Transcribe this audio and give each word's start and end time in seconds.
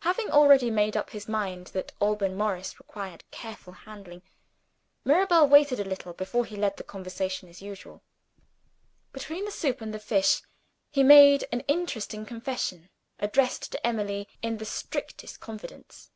Having 0.00 0.30
already 0.32 0.68
made 0.68 0.96
up 0.96 1.10
his 1.10 1.28
mind 1.28 1.68
that 1.68 1.92
Alban 2.00 2.34
Morris 2.36 2.76
required 2.80 3.22
careful 3.30 3.72
handling, 3.72 4.22
Mirabel 5.04 5.46
waited 5.46 5.78
a 5.78 5.84
little 5.84 6.12
before 6.12 6.44
he 6.44 6.56
led 6.56 6.76
the 6.76 6.82
conversation 6.82 7.48
as 7.48 7.62
usual. 7.62 8.02
Between 9.12 9.44
the 9.44 9.52
soup 9.52 9.80
and 9.80 9.94
the 9.94 10.00
fish, 10.00 10.42
he 10.90 11.04
made 11.04 11.44
an 11.52 11.60
interesting 11.68 12.26
confession, 12.26 12.90
addressed 13.20 13.70
to 13.70 13.86
Emily 13.86 14.26
in 14.42 14.56
the 14.58 14.64
strictest 14.64 15.38
confidence. 15.38 16.10